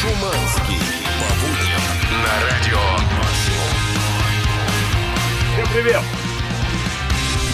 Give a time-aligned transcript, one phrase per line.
[0.00, 0.78] Шуманский.
[1.18, 1.82] По будням
[2.22, 2.78] на радио.
[5.52, 6.17] Всем привет!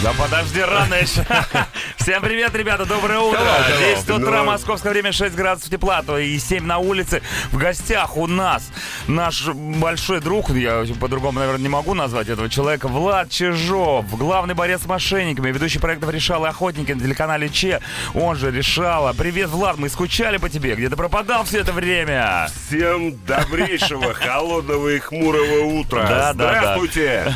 [0.05, 1.25] Да подожди, рано еще.
[1.97, 3.39] Всем привет, ребята, доброе утро.
[3.39, 3.95] Hello, hello.
[3.95, 4.45] 10 утра, Ну.
[4.45, 7.23] московское время, 6 градусов тепла, то и 7 на улице.
[7.51, 8.69] В гостях у нас
[9.07, 14.83] наш большой друг, я по-другому, наверное, не могу назвать этого человека, Влад Чижов, главный борец
[14.83, 17.81] с мошенниками, ведущий проектов «Решал и охотники» на телеканале Че,
[18.13, 19.13] он же Решала.
[19.13, 22.47] Привет, Влад, мы скучали по тебе, где ты пропадал все это время?
[22.67, 26.03] Всем добрейшего, холодного и хмурого утра.
[26.03, 26.59] Да, да, да.
[26.59, 27.33] Здравствуйте.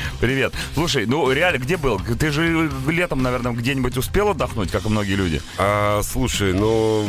[0.20, 0.54] Привет.
[0.74, 2.00] Слушай, ну реально, где был?
[2.18, 5.40] Ты же летом, наверное, где-нибудь успел отдохнуть, как и многие люди?
[5.58, 7.08] А, слушай, ну,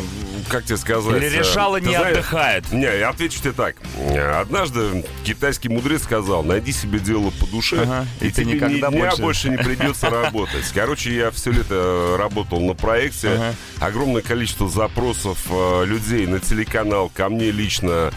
[0.49, 1.15] как тебе сказать?
[1.21, 2.71] Или решала э, ты не знаешь- отдыхает?
[2.71, 3.75] Не, я отвечу тебе так.
[4.39, 8.87] Однажды китайский мудрец сказал, найди себе дело по душе, Ага, и, и ты тебе никогда
[8.89, 9.49] ни дня больше- больше...
[9.49, 10.65] не придется работать.
[10.73, 13.29] Короче, я все лето работал на проекте.
[13.29, 13.55] Ага.
[13.79, 18.11] Огромное количество запросов э, людей на телеканал, ко мне лично.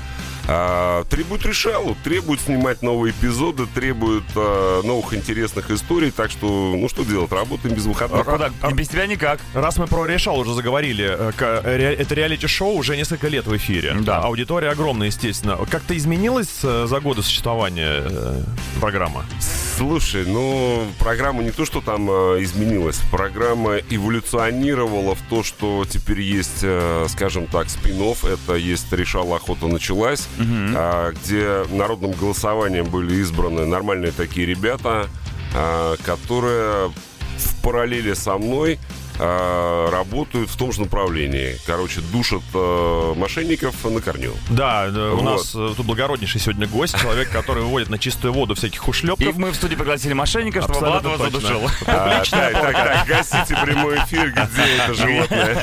[0.48, 6.10] А, требует решалу, требует снимать новые эпизоды, требует э, новых интересных историй.
[6.10, 8.24] Так что, ну что делать, работаем без А выходных.
[8.24, 8.50] куда?
[8.72, 9.40] Без тебя никак.
[9.54, 13.56] Раз мы про решал уже заговорили, э, к- ре- это реалити-шоу уже несколько лет в
[13.56, 13.96] эфире.
[14.00, 14.20] Да.
[14.20, 15.56] Аудитория огромная, естественно.
[15.70, 18.42] Как-то изменилась э, за годы существования э,
[18.80, 19.24] программа?
[19.76, 26.20] Слушай, ну, программа не то, что там э, изменилась, программа эволюционировала в то, что теперь
[26.20, 33.16] есть, э, скажем так, спин это есть «Решала охота началась», а, где народным голосованием были
[33.16, 35.08] избраны нормальные такие ребята,
[35.54, 36.90] а, которые
[37.38, 38.78] в параллели со мной
[39.18, 41.56] а, работают в том же направлении.
[41.66, 44.32] Короче, душат э, мошенников на корню.
[44.50, 45.24] Да, э, у Вот.
[45.24, 49.36] нас э, тут благороднейший сегодня гость, человек, который выводит на чистую воду всяких И ушлепков.
[49.36, 51.24] мы в студии пригласили мошенника, чтобы Влад точно.
[51.24, 51.60] задушил.
[51.86, 55.62] А, так, так, так, гасите прямой эфир, где это животное.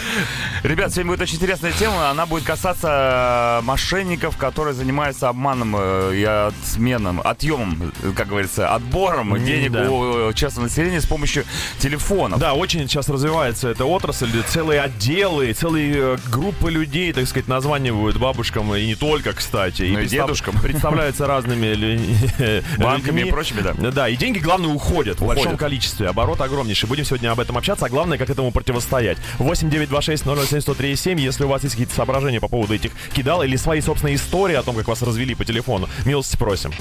[0.63, 2.09] Ребят, сегодня будет очень интересная тема.
[2.09, 5.75] Она будет касаться э, мошенников, которые занимаются обманом
[6.11, 11.45] и отменом, отъемом, как говорится, отбором денег у частного населения с помощью
[11.79, 12.39] телефонов.
[12.39, 18.17] Да, очень сейчас развивается эта отрасль, целые отделы, целые э, группы людей, так сказать, названивают
[18.17, 19.83] бабушкам, и не только, кстати.
[19.83, 20.59] Ну и представ- дедушкам.
[20.61, 21.73] Представляются разными
[22.77, 23.73] Банками и прочими, да.
[23.91, 26.07] Да, и деньги, главное, уходят, в большом количестве.
[26.09, 26.87] Оборот огромнейший.
[26.87, 29.17] Будем сегодня об этом общаться, а главное, как этому противостоять.
[29.39, 31.19] 8 926 007 103 7.
[31.19, 34.63] Если у вас есть какие-то соображения по поводу этих кидал или свои собственные истории о
[34.63, 36.71] том, как вас развели по телефону, милости просим.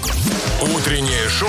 [0.60, 1.48] Утреннее шоу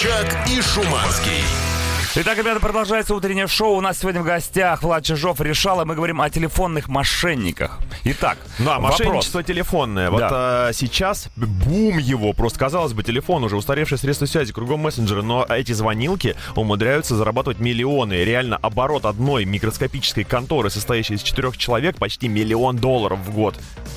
[0.00, 1.69] «Чак и Шуманский».
[2.16, 3.76] Итак, ребята, продолжается утреннее шоу.
[3.76, 7.78] У нас сегодня в гостях Влад Чижов решал, и мы говорим о телефонных мошенниках.
[8.02, 8.98] Итак, Да, вопрос.
[8.98, 10.10] мошенничество телефонное.
[10.10, 12.32] Вот а, сейчас бум его.
[12.32, 17.60] Просто, казалось бы, телефон уже устаревшее средство связи, кругом мессенджеры, но эти звонилки умудряются зарабатывать
[17.60, 18.24] миллионы.
[18.24, 23.54] Реально, оборот одной микроскопической конторы, состоящей из четырех человек, почти миллион долларов в год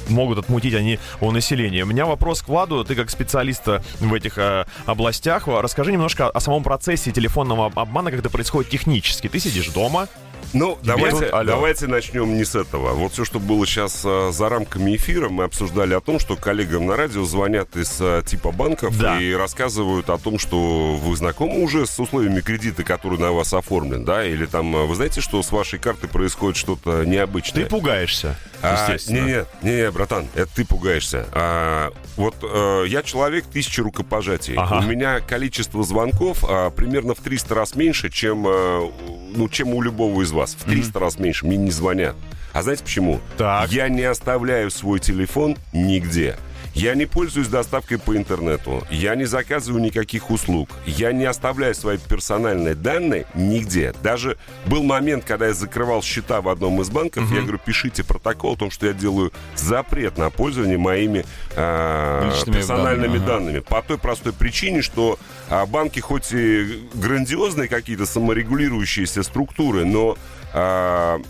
[0.10, 1.84] могут отмутить они у населения.
[1.84, 2.84] У меня вопрос к Владу.
[2.84, 3.66] Ты как специалист
[4.00, 9.28] в этих э, областях, расскажи немножко о самом процессе телефонного обмана, как это происходит технически.
[9.30, 10.08] Ты сидишь дома,
[10.54, 12.92] Ну, давайте, тут- давайте начнем не с этого.
[12.94, 16.86] Вот все, что было сейчас э, за рамками эфира, мы обсуждали о том, что коллегам
[16.86, 19.20] на радио звонят из э, типа банков Да.
[19.20, 24.06] и рассказывают о том, что вы знакомы уже с условиями кредита, который на вас оформлен,
[24.06, 27.64] да, или там, э, вы знаете, что с вашей картой происходит что-то необычное.
[27.64, 29.18] ты пугаешься, А, естественно.
[29.18, 31.26] Не-не, не-не, братан, это ты пугаешься.
[31.34, 34.56] А, вот э, я человек тысячи рукопожатий.
[34.56, 34.80] Ага.
[34.80, 38.90] У меня количество звонков а, примерно в 300 раз меньше, чем, э,
[39.36, 40.56] ну, чем у любого из вас.
[40.56, 41.46] В 300 раз меньше.
[41.46, 42.16] Мне не звонят.
[42.54, 43.20] А знаете почему?
[43.38, 43.72] Так.
[43.72, 46.38] Я не оставляю свой телефон нигде.
[46.74, 48.86] Я не пользуюсь доставкой по интернету.
[48.90, 50.70] Я не заказываю никаких услуг.
[50.86, 53.94] Я не оставляю свои персональные данные нигде.
[54.02, 57.30] Даже был момент, когда я закрывал счета в одном из банков.
[57.32, 61.26] Я говорю, пишите протокол о том, что я делаю запрет на пользование моими
[61.56, 63.28] Личными персональными данными, ага.
[63.28, 63.60] данными.
[63.60, 65.20] По той простой причине, что
[65.50, 70.18] а, банки хоть и грандиозные какие-то саморегулирующиеся структуры, но
[70.54, 71.22] а,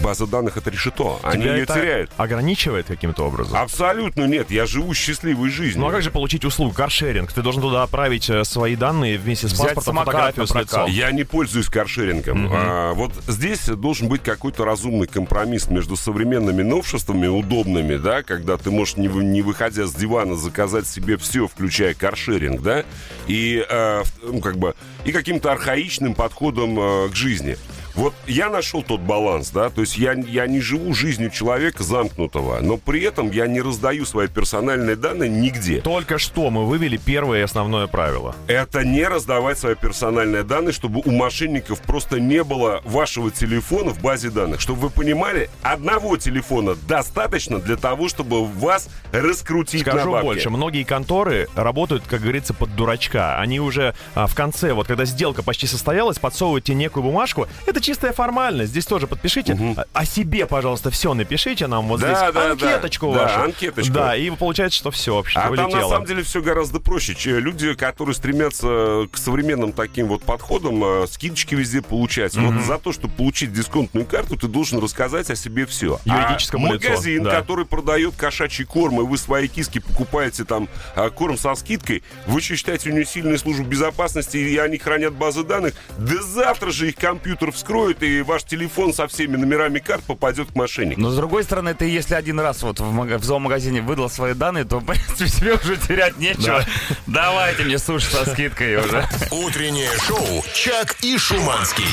[0.00, 1.18] база данных это решето.
[1.22, 2.10] Они Тебя ее это теряют.
[2.16, 3.56] ограничивает каким-то образом?
[3.56, 4.50] Абсолютно нет.
[4.50, 5.80] Я живу счастливой жизнью.
[5.80, 7.32] Ну а как же получить услугу каршеринг?
[7.32, 10.90] Ты должен туда отправить э, свои данные вместе с Взять паспортом, фотографию с лицом.
[10.90, 12.48] Я не пользуюсь каршерингом.
[12.52, 18.70] А, вот здесь должен быть какой-то разумный компромисс между современными новшествами, удобными, да, когда ты
[18.70, 22.84] можешь, не, не выходя с дивана, заказать себе все, включая каршеринг, да,
[23.26, 27.56] и, э, ну, как бы, и каким-то архаичным подходом э, к жизни.
[28.00, 32.60] Вот я нашел тот баланс, да, то есть я, я не живу жизнью человека замкнутого,
[32.62, 35.82] но при этом я не раздаю свои персональные данные нигде.
[35.82, 38.34] Только что мы вывели первое и основное правило.
[38.46, 44.00] Это не раздавать свои персональные данные, чтобы у мошенников просто не было вашего телефона в
[44.00, 44.62] базе данных.
[44.62, 50.24] Чтобы вы понимали, одного телефона достаточно для того, чтобы вас раскрутить Скажу на бабки.
[50.24, 53.38] больше, многие конторы работают, как говорится, под дурачка.
[53.38, 57.46] Они уже а, в конце, вот когда сделка почти состоялась, подсовывают тебе некую бумажку.
[57.66, 58.70] Это чистая формальность.
[58.70, 59.58] Здесь тоже подпишите.
[59.76, 62.18] А- О себе, пожалуйста, все напишите нам вот Да, здесь.
[62.20, 62.50] да, да.
[62.52, 63.40] анкеточку Да, вашу.
[63.42, 63.92] анкеточку.
[63.92, 65.90] Да, и получается, что все вообще А там на улетело.
[65.90, 67.14] самом деле все гораздо проще.
[67.40, 72.36] Люди, которые стремятся к современным таким вот подходам, э, скидочки везде получать.
[72.36, 75.98] Вот за то, чтобы получить дисконтную карту, ты должен рассказать о себе все.
[76.04, 77.40] Юридическому а лицу, магазин, да.
[77.40, 82.40] который продает кошачий корм, и вы своей киске покупаете там а, корм со скидкой, вы
[82.40, 86.94] считаете у нее сильную службу безопасности, и они хранят базы данных, да завтра же их
[86.94, 87.69] компьютер вскроет,
[88.02, 91.00] и ваш телефон со всеми номерами карт попадет к мошеннику.
[91.00, 94.34] Но с другой стороны, ты если один раз вот в, мага- в зоомагазине выдал свои
[94.34, 96.64] данные, то, в принципе, тебе уже терять нечего.
[97.06, 99.08] Давайте мне суши со скидкой уже.
[99.30, 101.86] Утреннее шоу «Чак и Шуманский».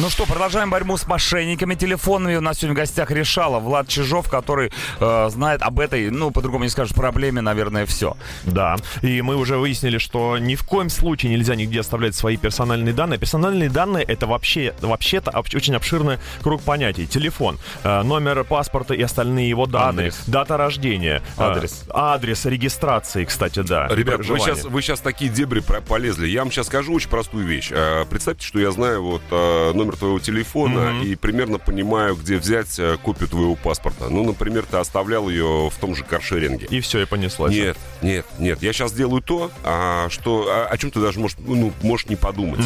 [0.00, 2.34] Ну что, продолжаем борьбу с мошенниками телефонными.
[2.34, 6.64] У нас сегодня в гостях решала Влад Чижов, который э, знает об этой, ну, по-другому
[6.64, 8.16] не скажешь, проблеме, наверное, все.
[8.42, 12.92] Да, и мы уже выяснили, что ни в коем случае нельзя нигде оставлять свои персональные
[12.92, 13.20] данные.
[13.20, 17.06] Персональные данные это вообще, вообще-то об- очень обширный круг понятий.
[17.06, 20.24] Телефон, э, номер паспорта и остальные его данные, Адрес.
[20.26, 21.84] дата рождения, э, Адрес.
[21.88, 23.86] адрес регистрации, кстати, да.
[23.86, 26.26] Ребят, вы сейчас, вы сейчас такие дебри полезли.
[26.26, 27.68] Я вам сейчас скажу очень простую вещь.
[27.70, 32.78] Э, Представьте, что я знаю вот э, номер твоего телефона и примерно понимаю, где взять
[32.78, 34.08] э, копию твоего паспорта.
[34.08, 36.66] Ну, например, ты оставлял ее в том же каршеринге.
[36.70, 37.52] И все, и понеслось.
[37.52, 38.62] Нет, нет, нет.
[38.62, 42.16] Я сейчас делаю то, а, что, а, о чем ты даже можешь, ну, можешь не
[42.16, 42.64] подумать.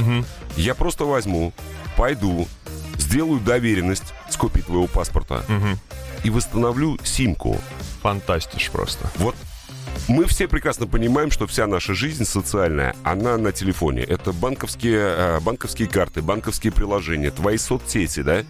[0.56, 1.52] Я просто возьму,
[1.96, 2.46] пойду,
[2.96, 5.44] сделаю доверенность с копией твоего паспорта
[6.22, 7.60] и восстановлю симку.
[8.02, 9.10] Фантастиш просто.
[9.16, 9.34] Вот
[10.08, 14.02] мы все прекрасно понимаем, что вся наша жизнь социальная, она на телефоне.
[14.02, 18.44] Это банковские, э, банковские карты, банковские приложения, твои соцсети, да?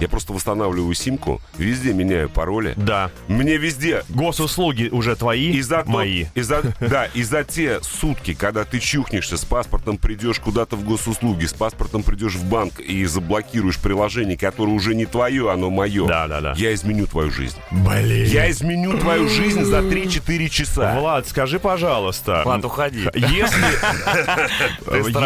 [0.00, 2.74] Я просто восстанавливаю симку, везде меняю пароли.
[2.76, 3.10] Да.
[3.28, 6.26] Мне везде Госуслуги уже твои, и за то- мои.
[6.34, 10.84] и за- да, и за те сутки, когда ты чухнешься с паспортом, придешь куда-то в
[10.84, 16.06] госуслуги, с паспортом придешь в банк и заблокируешь приложение, которое уже не твое, оно мое.
[16.06, 16.54] Да, да, да.
[16.56, 17.56] Я изменю твою жизнь.
[17.70, 18.26] Блин.
[18.26, 20.98] Я изменю твою жизнь за 3-4 часа.
[20.98, 22.42] Влад, скажи, пожалуйста.
[22.44, 23.08] Влад, уходи.
[23.14, 23.62] Если,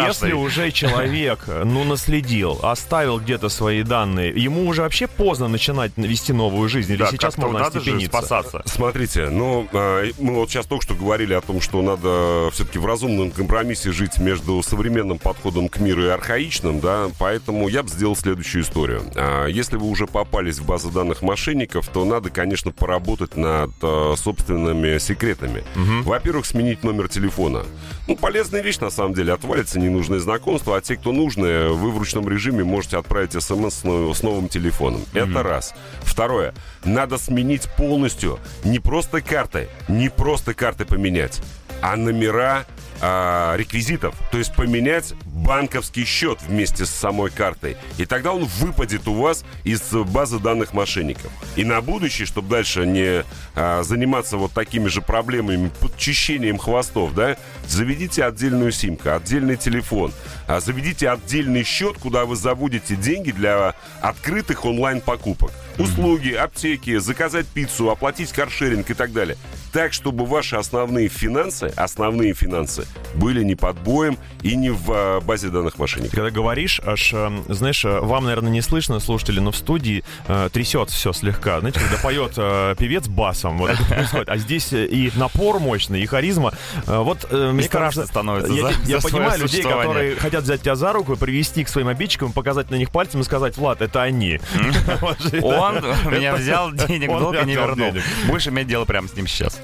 [0.07, 6.33] если уже человек, ну, наследил, оставил где-то свои данные, ему уже вообще поздно начинать вести
[6.33, 8.61] новую жизнь, или Да, сейчас можно надо же спасаться.
[8.65, 12.85] Смотрите, ну, э, мы вот сейчас только что говорили о том, что надо все-таки в
[12.85, 18.15] разумном компромиссе жить между современным подходом к миру и архаичным, да, поэтому я бы сделал
[18.15, 19.03] следующую историю.
[19.15, 24.15] А, Если вы уже попались в базы данных мошенников, то надо, конечно, поработать над э,
[24.17, 25.63] собственными секретами.
[26.03, 27.63] Во-первых, сменить номер телефона.
[28.07, 31.97] Ну, полезная вещь, на самом деле, отвалится ненужные знакомства, а те, кто нужные, вы в
[31.97, 35.05] ручном режиме можете отправить смс с но- новым телефоном.
[35.13, 35.73] Это раз.
[36.01, 36.53] Второе.
[36.83, 41.41] Надо сменить полностью не просто карты, не просто карты поменять,
[41.81, 42.65] а номера
[43.01, 44.15] а, реквизитов.
[44.31, 47.77] То есть поменять банковский счет вместе с самой картой.
[47.97, 51.31] И тогда он выпадет у вас из базы данных мошенников.
[51.55, 53.23] И на будущее, чтобы дальше не
[53.55, 60.11] а, заниматься вот такими же проблемами, подчищением хвостов, да, заведите отдельную симку, отдельный телефон,
[60.47, 65.51] а, заведите отдельный счет, куда вы заводите деньги для открытых онлайн-покупок.
[65.77, 69.37] Услуги, аптеки, заказать пиццу, оплатить каршеринг и так далее.
[69.71, 75.21] Так, чтобы ваши основные финансы, основные финансы, были не под боем и не в а,
[75.21, 76.13] базе данных мошенников.
[76.13, 80.49] Когда говоришь, аж, э, знаешь, э, вам, наверное, не слышно, слушатели, но в студии э,
[80.51, 81.59] трясет все слегка.
[81.59, 84.29] Знаете, когда поет э, певец басом, вот это происходит.
[84.29, 86.53] А здесь э, и напор мощный, и харизма.
[86.85, 90.43] Э, вот, э, мне страшно кажется, становится Я, за- я за понимаю людей, которые хотят
[90.43, 93.57] взять тебя за руку и привести к своим обидчикам, показать на них пальцем и сказать,
[93.57, 94.39] Влад, это они.
[95.41, 95.75] Он
[96.11, 97.93] меня взял денег, долго не вернул.
[98.27, 99.59] Будешь иметь дело прямо с ним сейчас.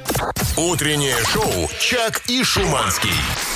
[0.57, 3.12] Утреннее шоу «Чак и Шуманский».
[3.13, 3.52] Mix.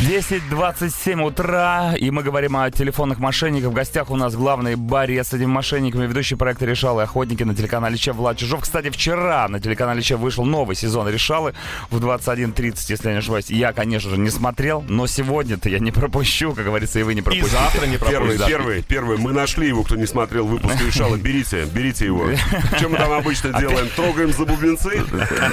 [0.00, 3.70] 10.27 утра, и мы говорим о телефонных мошенниках.
[3.70, 7.54] В гостях у нас главный борец с этими мошенниками, ведущий проекта «Решалы» и охотники на
[7.54, 8.60] телеканале Че Влад Чижов.
[8.62, 11.54] Кстати, вчера на телеканале Че вышел новый сезон «Решалы»
[11.90, 13.50] в 21.30, если я не ошибаюсь.
[13.50, 17.20] Я, конечно же, не смотрел, но сегодня-то я не пропущу, как говорится, и вы не
[17.20, 17.50] И пропустите.
[17.56, 18.46] завтра не Первый, пропустят.
[18.46, 19.18] первый, первый.
[19.18, 21.16] Мы нашли его, кто не смотрел выпуск решала.
[21.16, 22.28] Берите, берите его.
[22.76, 23.88] Что мы там обычно делаем?
[23.96, 25.02] Трогаем за бубенцы?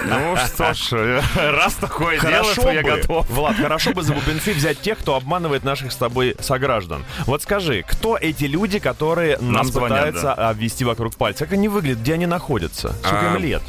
[0.06, 3.30] Ну что ж, раз такое дело, я готов.
[3.30, 7.04] Влад, хорошо Хорошо бы за бубенцы взять тех, кто обманывает наших с тобой сограждан.
[7.26, 11.44] Вот скажи, кто эти люди, которые нас звонят, пытаются обвести вокруг пальца?
[11.44, 12.94] Как они выглядят, где они находятся?
[13.02, 13.62] Сколько А, им лет?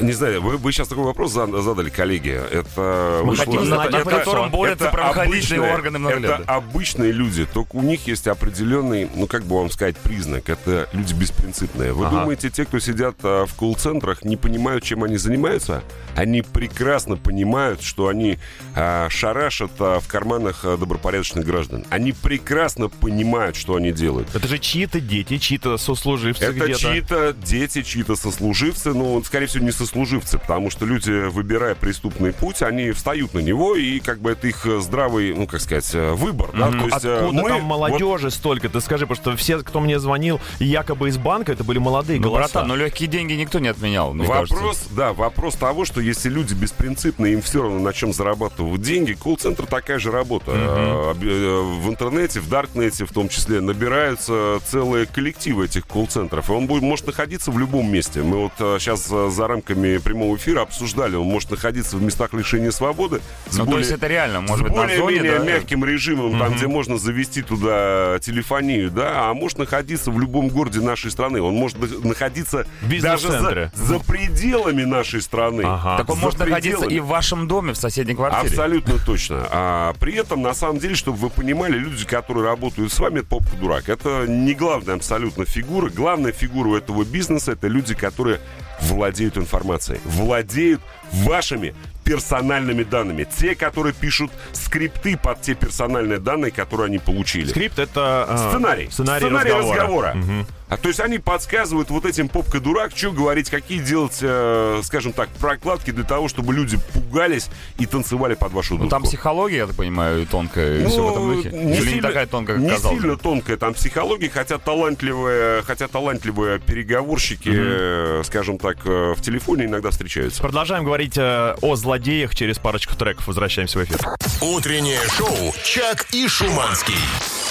[0.00, 2.30] Не знаю, вы, вы сейчас такой вопрос зад- задали, коллеги.
[2.30, 7.46] Это Мы вышло- хотим знать, это- на котором борются правоохранительные органы много Это обычные люди,
[7.46, 10.48] только у них есть определенный, ну как бы вам сказать, признак.
[10.48, 11.92] Это люди беспринципные.
[11.92, 12.20] Вы Ага.
[12.20, 15.82] думаете, те, кто сидят а, в колл-центрах, не понимают, чем они занимаются?
[16.14, 18.38] Они прекрасно понимают, что они
[18.74, 21.84] а, шарашат а, в карманах а, добропорядочных граждан.
[21.90, 24.34] Они прекрасно понимают, что они делают.
[24.34, 29.70] Это же чьи-то дети, чьи-то сослуживцы Это чьи-то дети, чьи-то сослуживцы, но, скорее всего, не
[29.70, 34.46] сослуживцы, потому что люди, выбирая преступный путь, они встают на него, и как бы это
[34.48, 37.60] их э, здравый, ну, как сказать, э, выбор, да, то есть э, Откуда мы там
[37.60, 38.68] вот- молодежи столько?
[38.68, 42.28] Ты скажи, потому что все, кто мне звонил якобы из банка, это были молодые Ну,
[42.28, 42.40] голоса.
[42.52, 44.54] братан, ну легкие деньги никто не отменял, мне кажется.
[44.54, 49.12] Вопрос, да, вопрос того, что если люди беспринципные, им все равно на чем зарабатывают деньги,
[49.14, 50.52] колл-центр такая же работа.
[50.54, 56.48] Э, В интернете, в Даркнете в том числе, набираются целые коллективы этих колл-центров.
[56.50, 58.22] И он будет, может находиться в любом месте.
[58.22, 63.20] Мы вот сейчас за рамками прямого эфира обсуждали, он может находиться в местах лишения свободы.
[63.48, 65.44] с Ну, то более- есть это реально, может быть, на зоне, более-менее да?
[65.44, 70.80] мягким режимом, там, где можно завести туда телефонию, да, а может находиться в любом городе
[70.80, 71.40] нашей страны.
[71.40, 72.66] Он может на- находиться
[73.02, 75.62] даже за, за пределами нашей страны.
[75.64, 75.98] Ага.
[75.98, 76.94] Так он За может находиться пределами.
[76.94, 78.48] и в вашем доме, в соседней квартире.
[78.48, 79.46] Абсолютно точно.
[79.50, 83.28] А при этом, на самом деле, чтобы вы понимали, люди, которые работают с вами, это
[83.28, 83.88] попка-дурак.
[83.88, 85.90] Это не главная абсолютно фигура.
[85.90, 88.40] Главная фигура у этого бизнеса это люди, которые
[88.82, 89.65] владеют информацией,
[90.04, 90.80] владеют
[91.24, 93.26] вашими персональными данными.
[93.36, 97.48] Те, которые пишут скрипты под те персональные данные, которые они получили.
[97.48, 98.26] Скрипт это...
[98.28, 98.88] э, Сценарий.
[98.90, 99.76] Сценарий, разговора.
[99.80, 100.12] разговора.
[100.14, 100.46] Мгм.
[100.68, 105.28] А то есть они подсказывают вот этим попка-дурак, что говорить, какие делать, э, скажем так,
[105.30, 108.90] прокладки для того, чтобы люди пугались и танцевали под вашу Ну, дудку.
[108.90, 111.50] там психология, я так понимаю, тонкая, и все в этом духе.
[111.50, 115.62] не Или не сильно- такая тонкая, как не казалось сильно тонкая там психология, хотя талантливые,
[115.62, 120.42] хотя талантливые переговорщики, э, скажем так, э, в телефоне иногда встречаются.
[120.42, 123.26] Продолжаем говорить э, о злодеях через парочку треков.
[123.26, 123.98] Возвращаемся в эфир.
[124.40, 126.94] Утреннее шоу «Чак и Шуманский».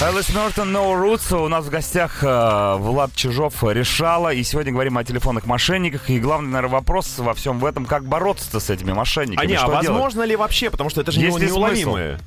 [0.01, 1.33] Элис Мертон, No Roots.
[1.35, 4.33] У нас в гостях э, Влад Чижов решала.
[4.33, 6.09] И сегодня говорим о телефонных мошенниках.
[6.09, 9.45] И главный, наверное, вопрос во всем в этом, как бороться с этими мошенниками.
[9.45, 9.87] А не, а что делать?
[9.87, 10.69] возможно ли вообще?
[10.69, 12.15] Потому что это же Есть не- неуловимые.
[12.15, 12.19] Э,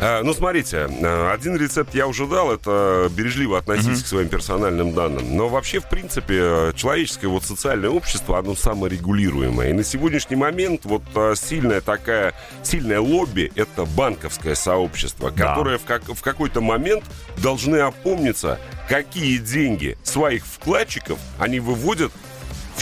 [0.00, 5.36] Ну, смотрите, э, один рецепт я уже дал, это бережливо относитесь к своим персональным данным.
[5.36, 9.70] Но вообще, в принципе, человеческое вот социальное общество, оно саморегулируемое.
[9.70, 15.48] И на сегодняшний момент вот э, сильная такая, сильное лобби— это банковское сообщество, Да.
[15.50, 17.04] которое в, как, в какой-то момент
[17.38, 18.58] должны опомниться,
[18.88, 22.12] какие деньги своих вкладчиков они выводят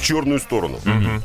[0.00, 0.80] в черную сторону.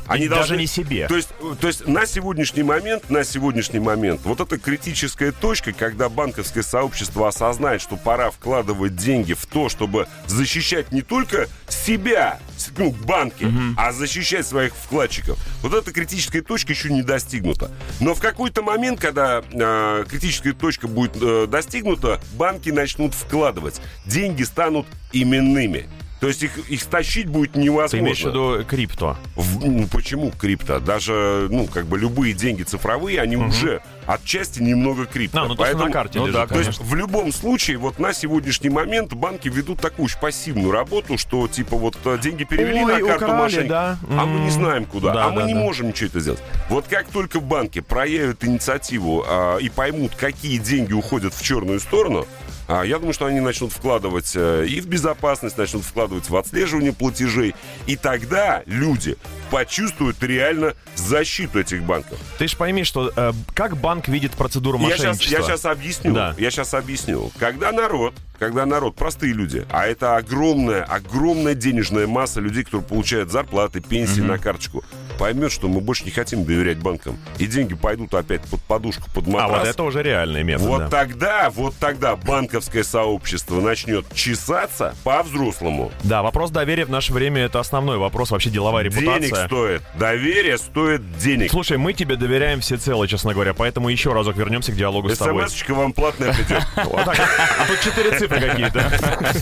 [0.08, 1.08] Они И даже не себе.
[1.08, 1.30] То есть,
[1.60, 7.28] то есть на сегодняшний момент, на сегодняшний момент, вот эта критическая точка, когда банковское сообщество
[7.28, 12.40] осознает, что пора вкладывать деньги в то, чтобы защищать не только себя,
[12.78, 15.38] ну, банки, а защищать своих вкладчиков.
[15.62, 17.72] Вот эта критическая точка еще не достигнута.
[18.00, 23.82] Но в какой-то момент, когда э, критическая точка будет э, достигнута, банки начнут вкладывать.
[24.06, 25.88] Деньги станут именными.
[26.26, 28.00] То есть их, их стащить будет Ты невозможно.
[28.04, 29.16] имеешь в виду крипто?
[29.36, 30.80] В- ну, почему крипто?
[30.80, 35.44] Даже, ну, как бы любые деньги цифровые, они уже отчасти немного крипто.
[35.44, 36.86] А, ну то, что на карте ну лежит, да, То есть конечно.
[36.86, 41.76] в любом случае, вот на сегодняшний момент банки ведут такую уж пассивную работу, что типа
[41.76, 43.98] вот э, деньги перевели Ой, на карту украли, мошенника, да.
[44.20, 45.60] а мы не знаем куда, Да, а мы да, не да.
[45.60, 46.42] можем ничего это сделать.
[46.70, 52.26] Вот как только банки проявят инициативу а, и поймут, какие деньги уходят в черную сторону,
[52.68, 57.54] я думаю, что они начнут вкладывать э, и в безопасность, начнут вкладывать в отслеживание платежей.
[57.86, 59.18] И тогда люди
[59.52, 62.18] почувствуют реально защиту этих банков.
[62.38, 65.38] Ты же пойми, что э, как банк видит процедуру Я сейчас, мошенничества?
[65.38, 66.14] я сейчас объясню.
[66.14, 66.36] Да.
[66.38, 67.32] Я сейчас объясню.
[67.38, 73.32] Когда народ, когда народ, простые люди, а это огромная, огромная денежная масса людей, которые получают
[73.32, 74.84] зарплаты, пенсии на карточку,
[75.16, 77.18] поймет, что мы больше не хотим доверять банкам.
[77.38, 79.60] И деньги пойдут опять под подушку, под А матрас.
[79.60, 80.68] вот это уже реальный метод.
[80.68, 80.90] Вот да.
[80.90, 85.92] тогда, вот тогда банковское сообщество начнет чесаться по-взрослому.
[86.04, 89.20] Да, вопрос доверия в наше время это основной вопрос, вообще деловая репутация.
[89.20, 89.82] Денег стоит.
[89.98, 91.52] Доверие стоит денег.
[91.52, 95.44] Слушай, мы тебе доверяем всецело, честно говоря, поэтому еще разок вернемся к диалогу с тобой.
[95.48, 96.64] СМС-очка вам платная придет.
[96.76, 98.92] А тут четыре цифры какие-то.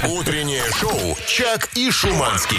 [0.10, 2.58] Утреннее шоу «Чак и Шуманский».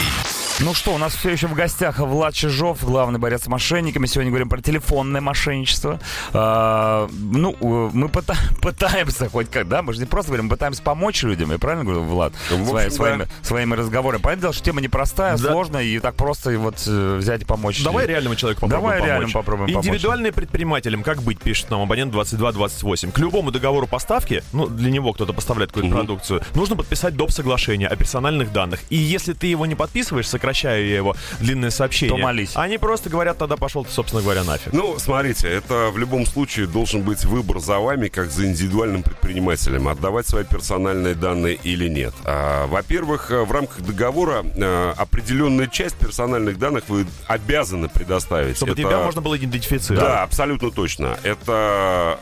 [0.61, 4.07] Ну что, у нас все еще в гостях Влад Чижов, главный борец с мошенниками.
[4.07, 5.99] Сегодня говорим про телефонное мошенничество.
[6.33, 7.57] А, ну,
[7.93, 11.51] мы пыта- пытаемся хоть как, да, мы же не просто говорим, мы пытаемся помочь людям,
[11.51, 12.35] я правильно говорю, Влад?
[12.51, 13.29] В Свои- общем, своими, да.
[13.43, 14.23] своими разговорами.
[14.23, 15.51] Понятное дело, что тема непростая, Да.
[15.51, 17.83] сложная, и так просто вот э, взять и помочь.
[17.83, 19.11] Давай реальному человеку попробуем Давай помочь.
[19.11, 19.87] реально попробуем помочь.
[19.87, 23.11] Индивидуальные предпринимателям, как быть, пишет нам абонент 2228.
[23.11, 27.33] К любому договору поставки, ну, для него кто-то поставляет какую-то продукцию, нужно подписать доп.
[27.33, 28.79] соглашение о персональных данных.
[28.91, 32.53] И если ты его не подписываешь, сокращаю я его длинное сообщение, То молись.
[32.55, 34.73] они просто говорят, тогда пошел ты, собственно говоря, нафиг.
[34.73, 39.89] Ну, смотрите, это в любом случае должен быть выбор за вами, как за индивидуальным предпринимателем,
[39.89, 42.15] отдавать свои персональные данные или нет.
[42.25, 48.57] А, во-первых, э, в рамках договора э, определенная часть персональных данных вы обязаны предоставить.
[48.57, 50.05] Чтобы Это- тебя можно было идентифицировать.
[50.05, 51.17] Да, абсолютно точно.
[51.23, 52.19] Это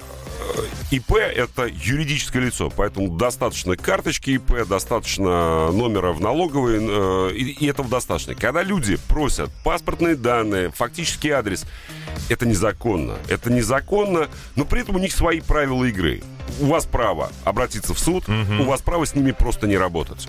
[0.90, 7.66] ИП это юридическое лицо, поэтому достаточно карточки ИП, достаточно номера в налоговой, э, и, и
[7.66, 8.34] этого достаточно.
[8.34, 11.64] Когда люди просят паспортные данные, фактический адрес,
[12.28, 13.16] это незаконно.
[13.28, 16.22] Это незаконно, но при этом у них свои правила игры.
[16.61, 20.28] У вас право обратиться в суд, у вас право с ними просто не работать.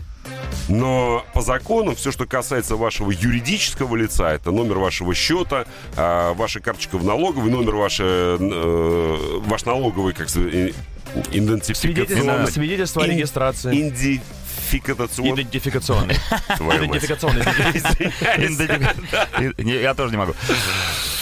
[0.69, 5.65] Но по закону все, что касается вашего юридического лица, это номер вашего счета,
[5.95, 10.29] а, ваша карточка в налоговой, номер вашей, э, ваш налоговый, как
[11.31, 12.51] идентификационный.
[12.51, 13.71] свидетельство о регистрации.
[13.71, 15.33] Идентификационный.
[15.33, 16.15] Идентификационный.
[16.59, 17.43] Идентификационный.
[19.81, 20.33] Я тоже не могу.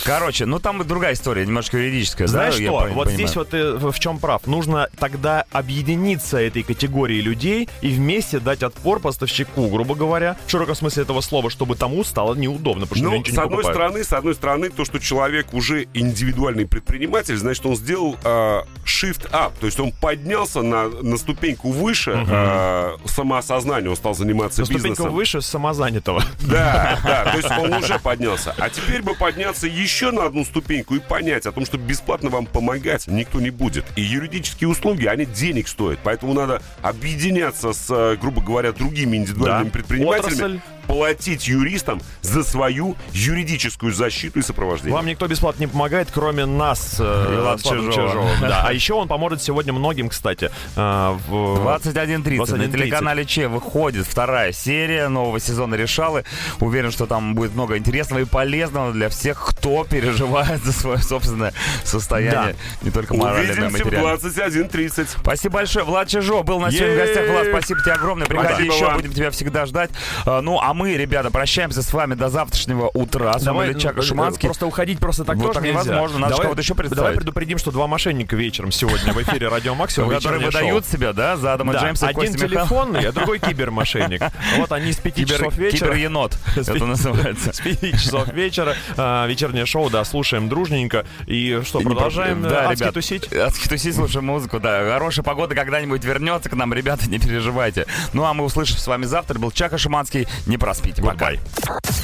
[0.03, 2.27] Короче, ну там другая история, немножко юридическая.
[2.27, 2.71] да, Знаешь я что?
[2.73, 3.09] Вот понимаю.
[3.11, 4.47] здесь вот ты в в чем прав.
[4.47, 10.75] Нужно тогда объединиться этой категории людей и вместе дать отпор поставщику, грубо говоря, в широком
[10.75, 14.03] смысле этого слова, чтобы тому стало неудобно, потому что Ну, ничего с не одной стороны,
[14.03, 19.51] с одной стороны, то, что человек уже индивидуальный предприниматель, значит, он сделал а, shift up,
[19.59, 24.87] то есть он поднялся на, на ступеньку выше а, самоосознания, он стал заниматься На ступеньку
[24.89, 25.13] бизнесом.
[25.13, 26.23] выше самозанятого.
[26.41, 28.55] Да, да, то есть он уже поднялся.
[28.57, 32.45] А теперь бы подняться еще на одну ступеньку и понять о том, что бесплатно вам
[32.45, 33.85] помогать никто не будет.
[33.95, 35.99] И юридические услуги, они денег стоят.
[36.03, 39.71] Поэтому надо объединяться с, э, грубо говоря, другими индивидуальными Да.
[39.71, 40.59] предпринимателями, Отрасль.
[40.91, 44.93] Платить юристам за свою юридическую защиту и сопровождение.
[44.93, 47.91] Вам никто бесплатно не помогает, кроме нас, э, Чижова.
[47.93, 48.65] Чижовым, Да.
[48.67, 50.51] А еще он поможет сегодня многим, кстати.
[50.75, 52.71] э, в- 21.30 на 21:30.
[52.71, 56.25] телеканале Че выходит вторая серия нового сезона «Решалы».
[56.59, 61.53] Уверен, что там будет много интересного и полезного для всех, кто переживает за свое собственное
[61.85, 62.55] состояние.
[62.81, 64.67] Не только моральное, но и Увидимся в материальное.
[64.67, 65.07] 21.30.
[65.21, 65.85] Спасибо большое.
[65.85, 67.29] Влад Чижов был на сегодня в гостях.
[67.29, 68.27] Влад, спасибо тебе огромное.
[68.27, 68.95] Приходи Спасибо еще, вам.
[68.97, 69.91] будем тебя всегда ждать.
[70.25, 73.33] А, Ну, а мы, ребята, прощаемся с вами до завтрашнего утра.
[73.33, 74.47] С вами Давай, Ильичак э, Шуманский.
[74.47, 75.83] Просто уходить просто так Вот тоже так нельзя.
[75.83, 76.97] невозможно, надо Давай- кого-то еще представить.
[76.97, 80.09] Давай предупредим, что два мошенника вечером сегодня в эфире Радио Максимум.
[80.09, 80.47] Которые шоу.
[80.51, 84.21] выдают себя, да, за Адама Да, Джеймса один телефонный, а другой кибермошенник.
[84.57, 85.93] Вот они с 5 Кибер, часов вечера.
[85.93, 87.53] киберенот, это называется.
[87.53, 88.75] С 5 часов вечера.
[88.97, 91.05] а, Вечернее шоу, да, слушаем дружненько.
[91.27, 93.33] И что, продолжаем про- да, адски ребят, тусить?
[93.33, 94.83] Адски тусить, слушаем музыку, да.
[94.91, 97.85] Хорошая погода когда-нибудь вернется к нам, ребята, не переживайте.
[98.13, 99.37] Ну, а мы услышимся с вами завтра.
[99.39, 100.27] Был Чака Шиманский.
[100.45, 101.01] Не проспите.
[101.01, 101.31] Пока.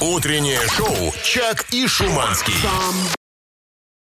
[0.01, 2.53] Утреннее шоу «Чак и Шуманский».